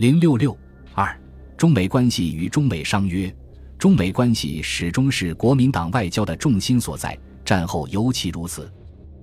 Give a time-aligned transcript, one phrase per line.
[0.00, 0.56] 零六六
[0.94, 1.14] 二，
[1.58, 3.30] 中美关系与中美商约。
[3.78, 8.72] 中美关系始终是国民党外交的重心所在，战后尤其如此。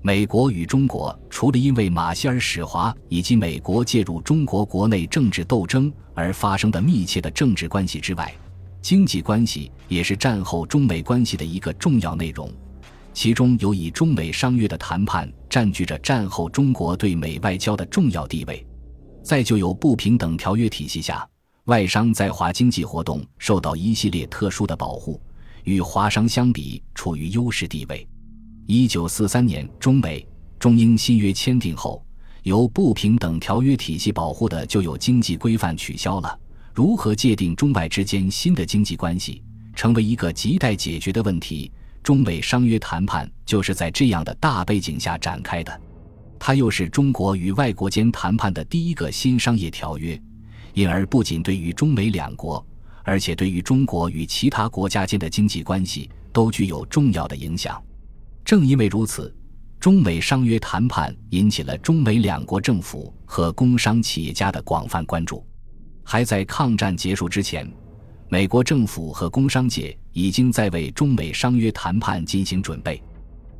[0.00, 8.32] 美国与中国除了因为马歇尔使华以及美国介入中国国内政治斗争而发生的密切的政治关系之外，
[8.80, 12.48] 经济关系也是战后中美关系的一个重要内容。
[13.12, 18.64] 其中有以中美商约的谈判占据着战后中国对美外交的重要地位，
[19.22, 21.28] 在就有不平等条约体系下，
[21.64, 25.20] 外商在华经济活动受到一系列特殊的保护，
[25.64, 28.06] 与华商相比处于优势地位。
[28.66, 30.26] 一九四三年，中美
[30.58, 32.04] 中英新约签订后，
[32.44, 36.38] 由不平等条约体系保护的就有经济规范取消了。
[36.72, 39.42] 如何界定中外之间新的经济关系，
[39.74, 41.70] 成为一个亟待解决的问题。
[42.02, 45.80] 中美商约谈判就是在这样的大背景下展开的，
[46.42, 50.20] 它又是中国与外国间谈判的第一个新商业条约，
[50.72, 52.66] 因而不仅对于中美两国，
[53.04, 57.80] 而且对于中国与其他国家间的经济关系都具有重要的影响。
[58.42, 59.32] 正因为如此，
[59.78, 65.46] 中美商约谈判引起了中美两国政府和工商企业家的广泛关注。
[66.02, 67.70] 还在抗战结束之前，
[68.30, 73.00] 美国政府和工商界已经在为中美商约谈判进行准备。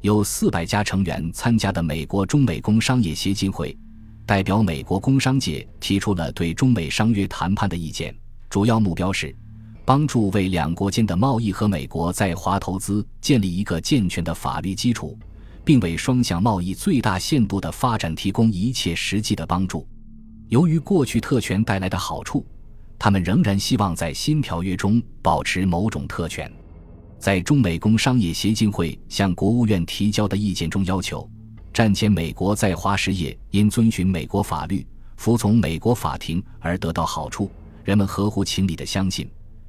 [0.00, 3.76] 有四百家成员参加的美国中美工商业协进会，
[4.24, 8.14] 代表美国工商界提出了对中美商约谈判的意见，
[8.48, 9.34] 主要目标是。
[9.84, 15.18] 帮助为两国间的贸易和美国在华投资建立一个健全的法律基础，
[15.64, 19.88] 并为双向贸易最大限度的发展提供一切实际的帮助。
[20.48, 22.46] 由于过去特权带来的好处，
[22.98, 26.52] 他们仍然希望在新条约中保持某种特权。
[27.18, 31.28] 在中美工商业协进会向国务院提交的意见中，要求
[31.72, 37.50] 战前美国在华实业应遵循美国法律、服从美国法庭而得到好处，
[37.84, 39.28] 人们合乎情理的相信。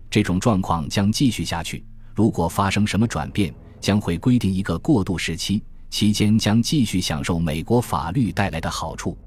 [0.10, 1.84] 这种状况将继续下去。
[2.16, 9.18] 如果发生什么转变，将会规定一个过渡时期，期间将继续享受美国法律带来的好处。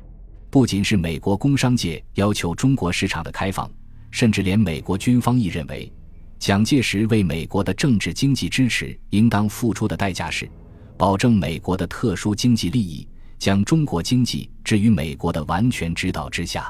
[0.50, 3.71] 不仅是美国工商界要求中国市场的开放，
[4.11, 5.91] 甚至连美国军方亦认为，
[6.43, 10.51] 蒋介石为美国的政治经济支持应当付出的代价是，
[10.99, 13.07] 保证美国的特殊经济利益，
[13.39, 16.69] 将中国经济置于美国的完全指导之下。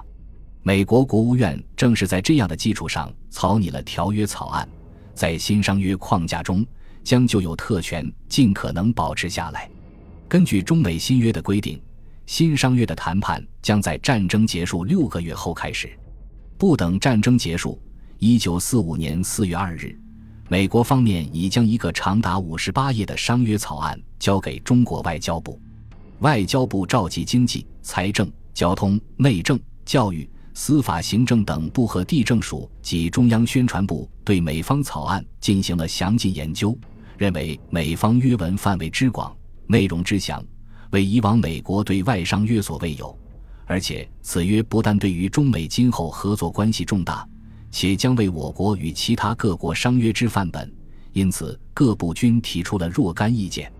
[0.62, 4.68] 美国国务院正是在这样的基础上草拟了条约草案，
[5.14, 6.62] 在新商约框架中
[7.02, 9.70] 将就有特权尽可能保持下来。
[10.28, 11.80] 根据中美新约的规定，
[12.26, 15.98] 新商约的谈判将在战争结束六个月后开始。
[16.58, 17.80] 不等战争结束，
[18.24, 19.98] 一九四五年四月二日，
[20.48, 25.60] 美国方面已将一个长达五十八页的商约草案交给中国外交部。
[26.20, 30.30] 外交部召集经济、财政、交通、内政、教育。
[30.54, 36.78] 司法行政等部和地政署及中央宣传部对美方草案进行了详尽研究，
[37.18, 40.40] 认为美方约文范围之广，内容之详，
[40.92, 43.18] 为以往美国对外商约所未有，
[43.66, 47.28] 而且此约不但对于中美今后合作关系重大，
[47.72, 50.70] 且将为我国与其他各国商约之范本，
[51.12, 53.72] 因此各部均提出了若干意见，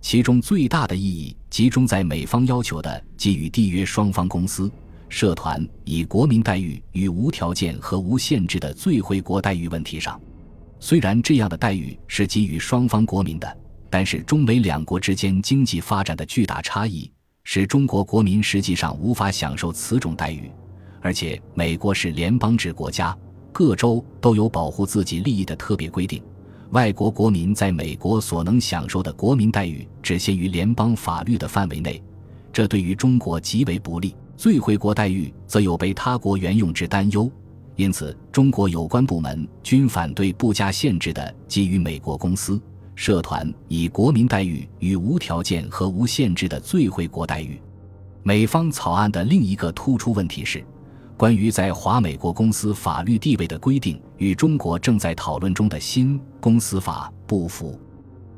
[0.00, 4.70] 其中最大的意义集中在美方要求的给予缔约双方公司。
[5.08, 10.20] 社团以国民待遇与无条件和无限制的最惠国待遇问题上，
[10.80, 17.10] 虽然这样的待遇是给予双方国民的，但是中美两国之间经济发展的巨大差异，
[17.44, 20.50] 使中国国民实际上无法享受此种待遇。
[21.00, 23.16] 而且，美国是联邦制国家，
[23.58, 26.22] 各州都有保护自己利益的特别规定，
[26.70, 32.00] 外国国民在美国所能享受的国民待遇只限于联邦法律的范围内，
[32.52, 34.14] 这对于中国极为不利。
[34.36, 37.28] 最惠国待遇则有被他国援用之担忧，
[37.74, 42.62] 因此中国有关部门均反对不加限制的给予美国公司、
[42.94, 47.60] 社团以国民待遇与无条件和无限制的最惠国待遇。
[48.22, 50.64] 美方草案的另一个突出问题是，
[51.18, 57.76] 关于在华美国公司法律地位的规定与中国正在讨论中的新公司法不符。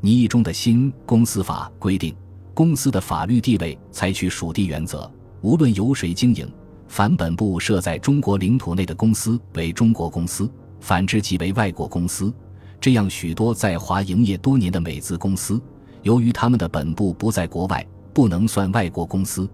[0.00, 2.16] 拟议中的新公司法规定，
[2.54, 5.08] 公司的法律地位采取属地原则。
[5.42, 6.50] 无论由谁经营，
[6.88, 10.50] 凡本部设在中国领土内的公司为中国公司，
[10.80, 12.32] 反之即为外国公司。
[12.80, 15.60] 这样，许多在华营业多年的美资公司，
[16.02, 19.46] 由于他们的本部不在国外，不能算外国公司。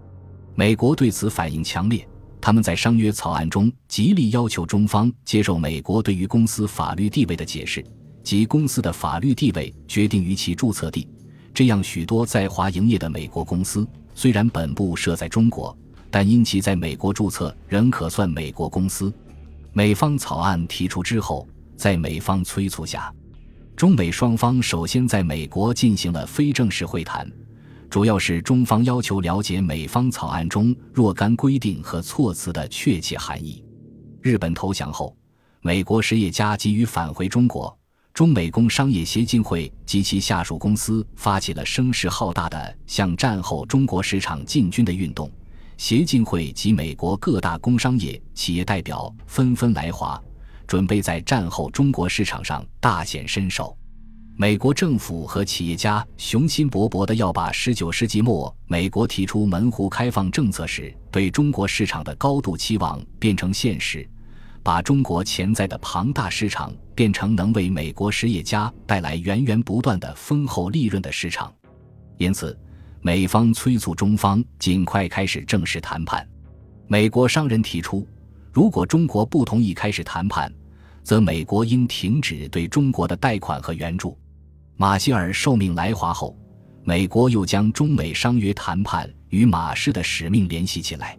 [0.54, 2.06] 美国对此反应强烈，
[2.46, 7.84] 他们在商约草案中极力要求中方接受美国对于公司法律地位的解释，
[8.22, 11.08] 即公司的法律地位决定于其注册地。
[11.52, 13.84] 这样，许多在华营业的美国公司。
[14.14, 15.76] 虽然本部设在中国，
[16.08, 19.12] 但因其在美国注册，仍可算美国公司。
[19.72, 23.12] 美方草案提出之后，在美方催促下，
[23.74, 27.28] 中美双方首先在美国进行了非正式会谈，
[27.88, 33.64] 主要是中方要求了解美方草案中若干规定和措辞的确切含义。
[34.20, 35.16] 日本投降后，
[35.60, 37.76] 美国实业家急于返回中国，
[38.12, 45.30] 中美工商业协进会及其下属公司发起了声势浩大的向战后中国市场进军的运动。
[45.76, 50.20] 协进会及美国各大工商业企业代表纷纷来华，
[50.66, 53.76] 准备在战后中国市场上大显身手。
[54.38, 64.06] 美国政府和企业家雄心勃勃地要把19世纪末美国提出门户开放政策时对中国市场的高度期望变成现实，
[64.62, 71.50] 把中国潜在的庞大市场变成能为美国实业家带来源源不断的丰厚利润的市场。
[72.18, 72.56] 因此。
[73.02, 76.28] 美方催促中方尽快开始正式谈判。
[76.88, 78.04] 美国商人提出，
[78.52, 80.52] 如果中国不同意开始谈判，
[81.04, 84.18] 则美国应停止对中国的贷款和援助。
[84.78, 86.36] 马歇尔受命来华后，
[86.84, 91.18] 美国又将中美商约谈判与马氏的使命联系起来。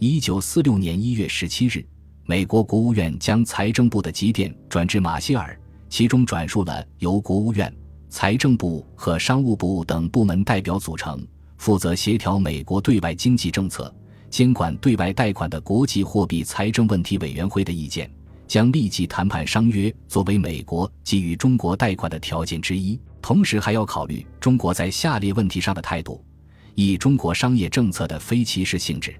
[0.00, 1.86] 一九四六年一月十七日，
[2.24, 5.56] 美国国务院将财政部的急电转至马歇尔，
[5.88, 7.72] 其中转述了由国务院。
[8.08, 11.24] 财政部和商务部等部门代表组成，
[11.56, 13.94] 负责协调美国对外经济政策、
[14.28, 18.10] 监管对外贷款的国际货币财政问题委员会的意见，
[18.48, 22.98] 将立即谈判商约作为美国给予中国贷款的条件之一。
[23.20, 26.24] 同时，还要考虑中国在下列问题上的态度：
[26.74, 29.12] 一、中国商业政策的非歧视性质；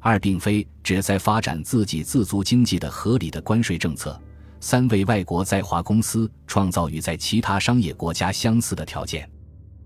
[0.00, 4.20] 二、并非旨在发展自给自足经济的合理的关税政策。
[4.60, 9.22] 三为外国在华公司创造与在其他商业国家相似的条件；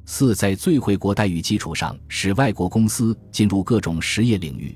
[0.06, 4.73] 四在最惠国待遇基础上，使外国公司进入各种实业领域；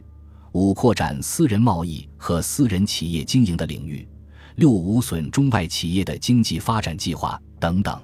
[0.53, 4.05] 五扩展私人贸易和私人企业经营的领域；
[4.57, 8.01] 六无损中外企业的经济发展计划等等。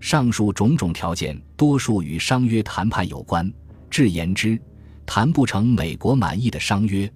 [0.00, 3.50] 上述种种条件，多数与商约谈判有关。
[3.88, 4.60] 至言之，
[5.06, 7.10] 谈不成美国满意的商约，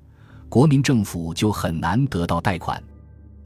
[0.48, 2.82] 国民政府就很难得到贷款。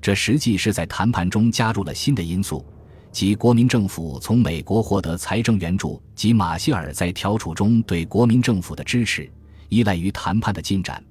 [0.00, 2.64] 这实际是在谈判中加入了新的因素，
[3.10, 9.30] 即国民政府从美国获得财政援助及马歇尔在调处中对国民政府的支持，
[9.69, 11.02] 依赖于谈判的进展。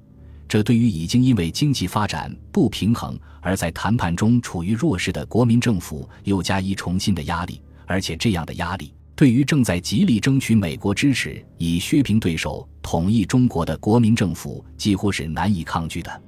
[0.51, 16.21] 这对于已经因为经济发展不平衡而在谈判中处于弱势的国民政府又加以重新的压力，而且这样的压力对于正在极力争取美国支持以削平对手、统一中国的国民政府几乎是难以抗拒的。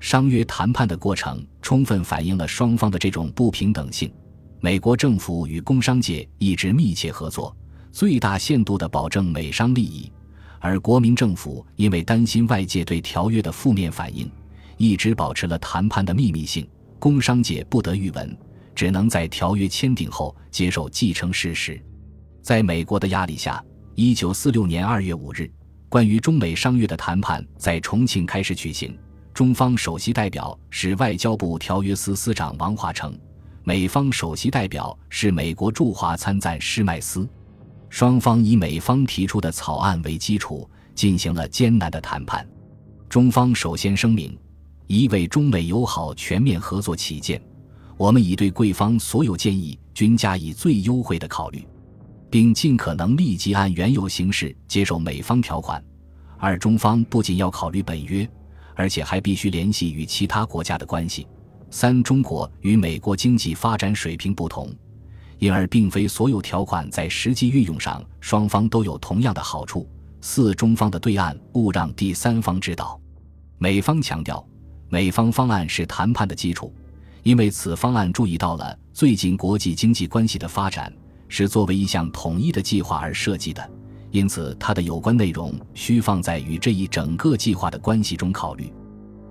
[0.00, 4.12] 商约谈判的过程充分反映了双方的这种不平等性。
[4.58, 7.56] 美国政府与工商界一直密切合作，
[7.92, 10.10] 最大限度地保证美商利益；
[10.60, 14.30] 而国民政府因为担心外界对条约的负面反应，
[14.76, 16.68] 一直保持了谈判的秘密性。
[16.98, 18.36] 工商界不得预闻，
[18.74, 21.82] 只能在条约签订后接受继承事实。
[22.42, 23.64] 在美国的压力下，
[23.94, 25.50] 一九四六年二月五日，
[25.88, 28.94] 关于中美商约的谈判在重庆开始举行。
[29.32, 33.18] 中方首席代表是外交部条约司司长王华成，
[33.64, 37.26] 美方首席代表是美国驻华参赞施麦斯，
[37.90, 42.48] 双方以美方提出的草案为基础进行了艰难的谈判。
[43.08, 44.34] 中方首先声明：
[44.86, 47.42] 一为中美友好全面合作起见，
[47.98, 51.66] 我们已对贵方所有建议均加以最优惠的考虑，
[52.30, 55.84] 并尽可能立即按原有形式接受美方条款。
[56.38, 58.26] 二中方不仅要考虑本约。
[58.76, 61.26] 而且还必须联系与其他国家的关系。
[61.70, 64.74] 三、中国与美国经济发展水平不同，
[65.40, 69.88] 因而并非所有条款在实际运用上双方都有同样的好处。
[70.20, 73.00] 四、中方的对岸勿让第三方知道。
[73.56, 74.46] 美方强调，
[74.90, 76.72] 美方方案是谈判的基础，
[77.22, 80.92] 因为此方案注意到了最近国际经济关系的发展，
[81.26, 83.70] 是作为一项统一的计划而设计的。
[84.10, 88.70] 因此，它的有关内容需放在与这一整个计划的关系中考虑。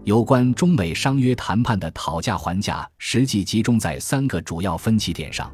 [0.05, 5.51] 有关中美商约谈判的讨价还价，实际集中在三个主要分歧点上。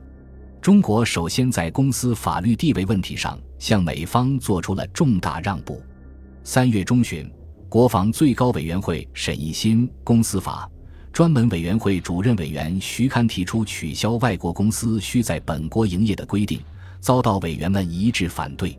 [0.65, 5.79] 中国首先在公司法律地位问题上向美方做出了重大让步。
[6.43, 7.31] 三月中旬，
[7.69, 10.67] 国防最高委员会审议新公司法，
[11.13, 16.59] 专门委员会主任委员徐堪提出取消外国公司需在本国营业的规定，
[16.99, 18.75] 遭到委员们一致反对。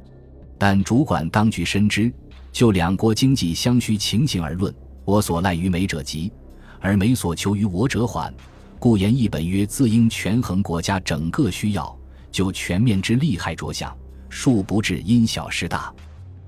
[0.58, 2.12] 但主管当局深知，
[2.50, 4.74] 就两国经济相需情形而论，
[5.04, 6.32] 我所赖于美者急，
[6.80, 8.34] 而美所求于我者缓，
[8.78, 11.96] 故言一本约自应权衡国家整个需要，
[12.30, 13.96] 就全面之利害着想，
[14.30, 15.92] 恕不至因小失大。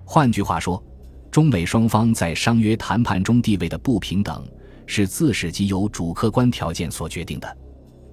[0.04, 0.82] 换句话说，
[1.30, 4.46] 中美双方在商约谈判中地位的不平等，
[4.86, 7.56] 是自始即由主客观条件所决定的。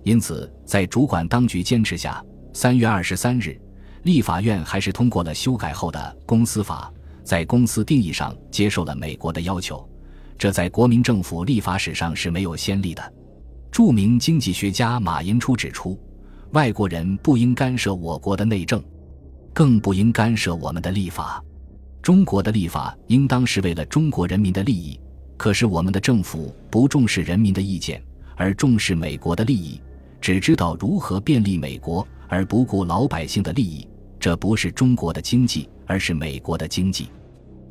[0.04, 3.60] 因此，在主管当局坚持下，三月二十三日，
[4.04, 6.92] 立法院还是通过了修改后的公司法，
[7.24, 9.88] 在公司定义上接受了美国的要求。
[10.38, 13.14] 这在国民政府立法史上是没有先例的。
[13.76, 16.00] 著名经济学家马寅初指出，
[16.52, 18.82] 外国人不应干涉我国的内政，
[19.54, 21.44] 更不应干涉我们的立法。
[22.02, 24.98] 中国的立法应当是为了中国人民的利益。
[25.36, 28.02] 可是我们的政府不重视人民的意见，
[28.38, 29.82] 而重视美国的利益，
[30.22, 33.86] 只知道如何便利美国，而不顾老百姓的利益。
[34.18, 37.10] 这不是中国的经济，而是美国的经济。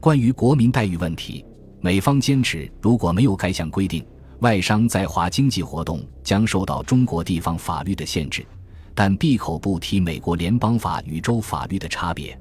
[0.00, 1.42] 关于国民待遇问题，
[1.80, 4.04] 美方坚持，如果没有该项规定。
[4.44, 8.46] 外商在华经济活动将受到中国地方法律的限制，
[8.94, 12.38] 但闭口不提美国联邦法与州法律的差别。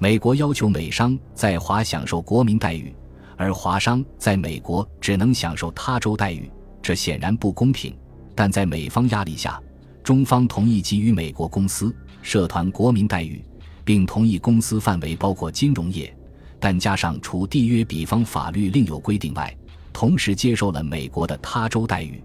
[0.00, 2.92] 美国要求美商在华享受国民待遇，
[3.36, 6.50] 而华商在美国只能享受他州待遇，
[6.82, 7.96] 这显然不公平。
[8.34, 9.62] 但在美方压力下，
[10.02, 13.40] 中方同意给予美国公司社团国民待遇，
[13.84, 16.12] 并同意公司范围包括金融业，
[16.58, 19.56] 但加上除缔约比方法律另有规定外。
[19.96, 22.22] 同时接受了美国的他州待遇。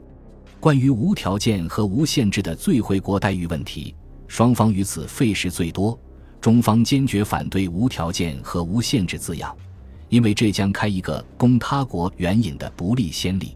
[0.60, 3.96] 关于无条件和无限制的最惠国待遇问题，
[4.28, 5.98] 双方于此费时最多。
[6.42, 9.56] 中方坚决反对无条件和无限制字样，
[10.10, 13.56] 因为这将开一个供他国援引的不利先例。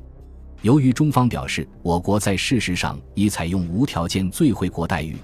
[0.61, 5.17] 由于中方表示我国在事实上已采用无条件最惠国待遇，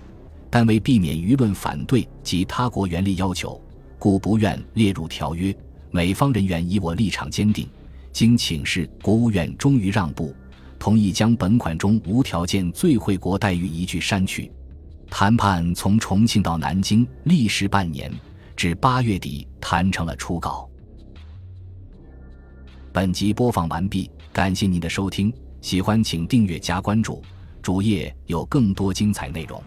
[0.49, 3.57] 但为避免舆论反对及他国援利要求，
[3.97, 5.55] 故不愿列入条约。
[5.91, 7.65] 美方人员以我立场坚定。
[8.11, 10.35] 经请示国务院，终于让步，
[10.77, 14.51] 同意将本款中无条件最惠国待遇一句删去。
[15.09, 18.11] 谈判从重庆到南京历时半年，
[18.55, 20.69] 至八月底谈成了初稿。
[22.93, 27.21] 本集播放完毕，感谢您的收听，喜欢请订阅加关注，
[27.61, 29.61] 主页有更多精彩内容。